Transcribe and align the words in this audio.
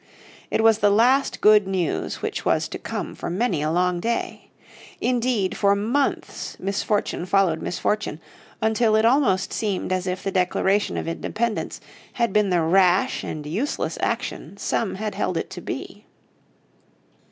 It 0.49 0.63
was 0.63 0.79
the 0.79 0.89
last 0.89 1.41
good 1.41 1.67
news 1.67 2.23
which 2.23 2.43
was 2.43 2.67
to 2.69 2.79
come 2.79 3.13
for 3.13 3.29
many 3.29 3.61
a 3.61 3.69
long 3.69 3.99
day. 3.99 4.49
Indeed 4.99 5.55
for 5.55 5.75
months 5.75 6.59
misfortune 6.59 7.27
followed 7.27 7.61
misfortune, 7.61 8.19
until 8.63 8.95
it 8.95 9.05
almost 9.05 9.53
seemed 9.53 9.91
as 9.93 10.07
if 10.07 10.23
the 10.23 10.31
Declaration 10.31 10.97
of 10.97 11.07
Independence 11.07 11.79
had 12.13 12.33
been 12.33 12.49
the 12.49 12.63
rash 12.63 13.23
and 13.23 13.45
useless 13.45 13.99
action 14.01 14.57
some 14.57 14.95
had 14.95 15.13
held 15.13 15.37
it 15.37 15.51
to 15.51 15.61
be. 15.61 16.07